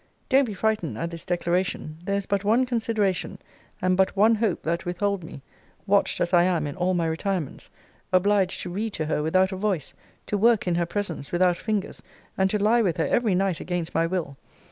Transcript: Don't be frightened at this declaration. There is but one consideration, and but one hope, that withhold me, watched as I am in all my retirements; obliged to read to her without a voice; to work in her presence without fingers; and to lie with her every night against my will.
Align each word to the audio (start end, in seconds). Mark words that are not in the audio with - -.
Don't 0.29 0.45
be 0.45 0.55
frightened 0.55 0.97
at 0.97 1.11
this 1.11 1.23
declaration. 1.23 1.99
There 2.03 2.15
is 2.15 2.25
but 2.25 2.43
one 2.43 2.65
consideration, 2.65 3.37
and 3.83 3.95
but 3.95 4.17
one 4.17 4.33
hope, 4.33 4.63
that 4.63 4.83
withhold 4.83 5.23
me, 5.23 5.43
watched 5.85 6.19
as 6.19 6.33
I 6.33 6.41
am 6.41 6.65
in 6.65 6.75
all 6.75 6.95
my 6.95 7.05
retirements; 7.05 7.69
obliged 8.11 8.61
to 8.61 8.71
read 8.71 8.93
to 8.93 9.05
her 9.05 9.21
without 9.21 9.51
a 9.51 9.57
voice; 9.57 9.93
to 10.25 10.39
work 10.39 10.67
in 10.67 10.73
her 10.73 10.87
presence 10.87 11.31
without 11.31 11.55
fingers; 11.57 12.01
and 12.35 12.49
to 12.49 12.57
lie 12.57 12.81
with 12.81 12.97
her 12.97 13.05
every 13.05 13.35
night 13.35 13.59
against 13.59 13.93
my 13.93 14.07
will. 14.07 14.37